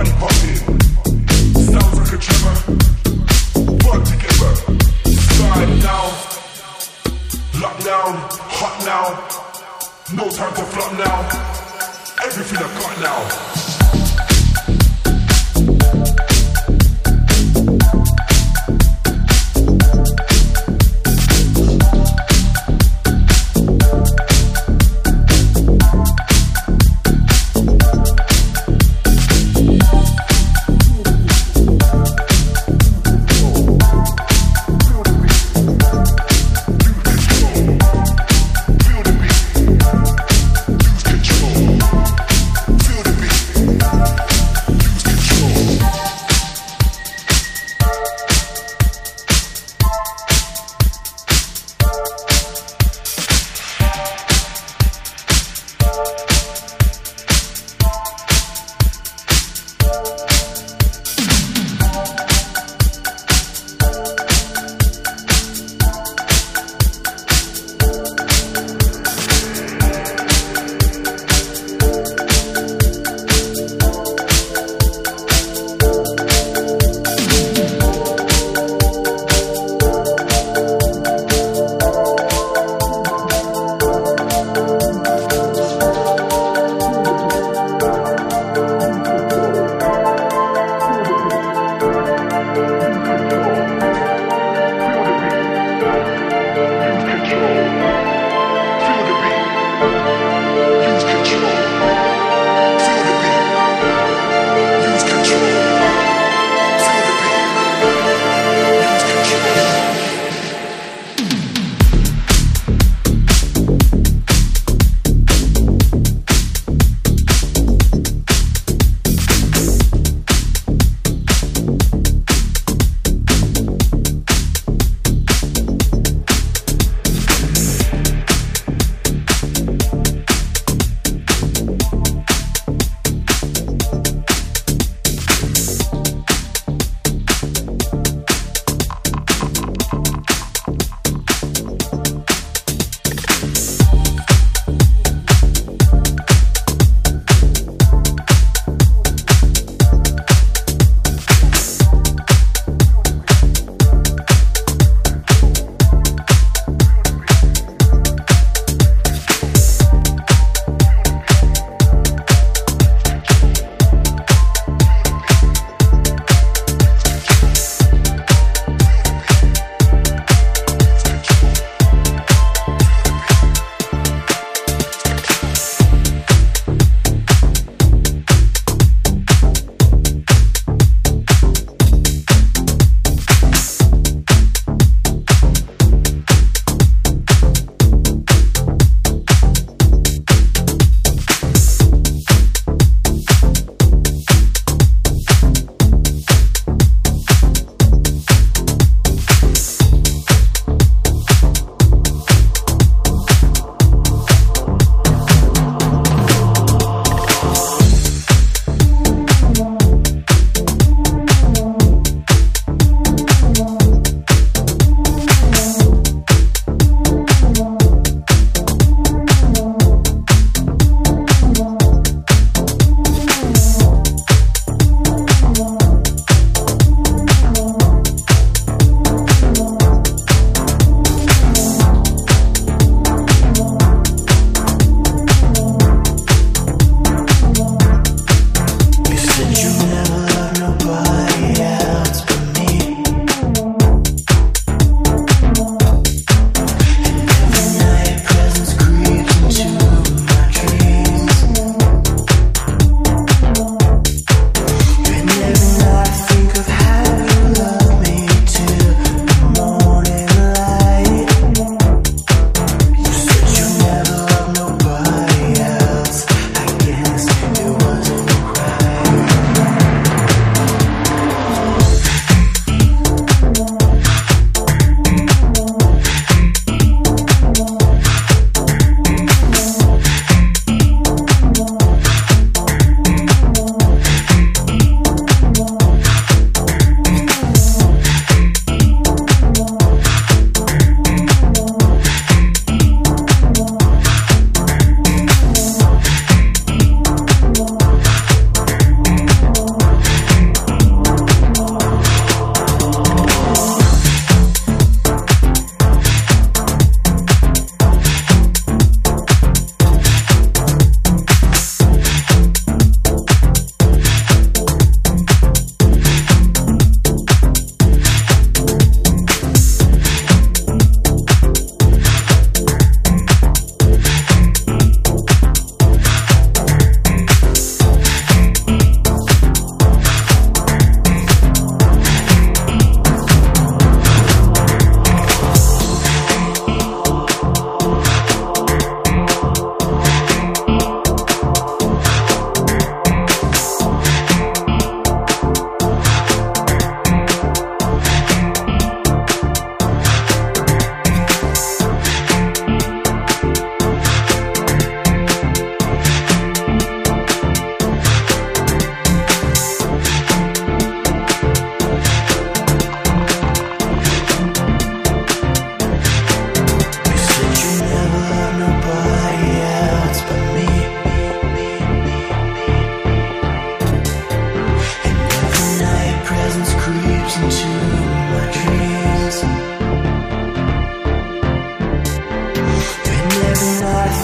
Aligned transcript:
One. 0.00 0.29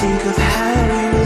think 0.00 0.24
of 0.24 0.36
how 0.38 1.12
we 1.12 1.19